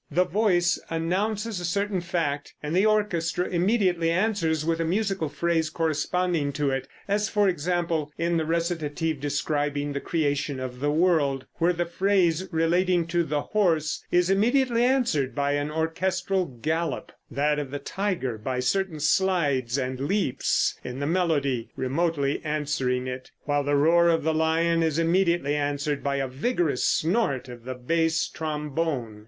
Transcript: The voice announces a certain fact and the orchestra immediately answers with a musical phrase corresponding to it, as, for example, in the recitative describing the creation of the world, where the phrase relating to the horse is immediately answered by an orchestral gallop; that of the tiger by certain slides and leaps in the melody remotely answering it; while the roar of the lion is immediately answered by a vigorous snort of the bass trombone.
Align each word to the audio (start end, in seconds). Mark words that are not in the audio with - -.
The 0.09 0.25
voice 0.25 0.79
announces 0.89 1.59
a 1.59 1.63
certain 1.63 2.01
fact 2.01 2.55
and 2.63 2.75
the 2.75 2.87
orchestra 2.87 3.45
immediately 3.47 4.09
answers 4.09 4.65
with 4.65 4.79
a 4.79 4.83
musical 4.83 5.29
phrase 5.29 5.69
corresponding 5.69 6.53
to 6.53 6.71
it, 6.71 6.87
as, 7.07 7.29
for 7.29 7.47
example, 7.47 8.11
in 8.17 8.37
the 8.37 8.45
recitative 8.47 9.19
describing 9.19 9.93
the 9.93 9.99
creation 9.99 10.59
of 10.59 10.79
the 10.79 10.89
world, 10.89 11.45
where 11.57 11.71
the 11.71 11.85
phrase 11.85 12.47
relating 12.51 13.05
to 13.09 13.23
the 13.23 13.41
horse 13.43 14.03
is 14.11 14.31
immediately 14.31 14.83
answered 14.83 15.35
by 15.35 15.51
an 15.51 15.69
orchestral 15.69 16.45
gallop; 16.47 17.11
that 17.29 17.59
of 17.59 17.69
the 17.69 17.77
tiger 17.77 18.39
by 18.39 18.59
certain 18.59 18.99
slides 18.99 19.77
and 19.77 19.99
leaps 19.99 20.79
in 20.83 20.99
the 20.99 21.05
melody 21.05 21.69
remotely 21.75 22.41
answering 22.43 23.05
it; 23.05 23.29
while 23.43 23.63
the 23.63 23.75
roar 23.75 24.07
of 24.09 24.23
the 24.23 24.33
lion 24.33 24.81
is 24.81 24.97
immediately 24.97 25.53
answered 25.55 26.03
by 26.03 26.15
a 26.15 26.27
vigorous 26.27 26.83
snort 26.83 27.47
of 27.47 27.65
the 27.65 27.75
bass 27.75 28.27
trombone. 28.27 29.19